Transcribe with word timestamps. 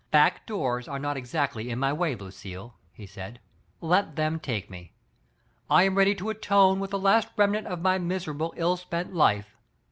''Back 0.11 0.47
doors 0.47 0.87
are 0.87 0.97
not 0.97 1.15
exactly 1.15 1.69
in 1.69 1.77
my 1.77 1.93
way, 1.93 2.15
Lucille," 2.15 2.73
he 2.91 3.05
said, 3.05 3.39
"let 3.81 4.15
them 4.15 4.39
take 4.39 4.67
me. 4.67 4.93
I 5.69 5.83
am 5.83 5.93
ready 5.93 6.15
to 6.15 6.31
atone 6.31 6.79
with 6.79 6.89
the 6.89 6.97
last 6.97 7.27
remnant 7.37 7.67
of 7.67 7.81
my 7.83 7.99
mis 7.99 8.25
erable, 8.25 8.51
ill 8.55 8.77
spent 8.77 9.13
life." 9.13 9.55